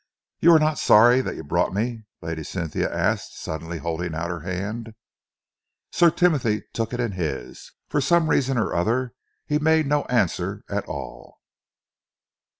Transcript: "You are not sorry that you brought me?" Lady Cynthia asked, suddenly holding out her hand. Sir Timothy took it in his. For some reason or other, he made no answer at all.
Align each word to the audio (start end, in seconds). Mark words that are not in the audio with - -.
"You 0.39 0.51
are 0.53 0.59
not 0.59 0.79
sorry 0.79 1.21
that 1.21 1.35
you 1.35 1.43
brought 1.43 1.75
me?" 1.75 2.05
Lady 2.23 2.43
Cynthia 2.43 2.91
asked, 2.91 3.39
suddenly 3.39 3.77
holding 3.77 4.15
out 4.15 4.31
her 4.31 4.39
hand. 4.39 4.95
Sir 5.91 6.09
Timothy 6.09 6.63
took 6.73 6.91
it 6.91 6.99
in 6.99 7.11
his. 7.11 7.71
For 7.87 8.01
some 8.01 8.27
reason 8.27 8.57
or 8.57 8.73
other, 8.73 9.13
he 9.45 9.59
made 9.59 9.85
no 9.85 10.05
answer 10.05 10.63
at 10.67 10.85
all. 10.85 11.37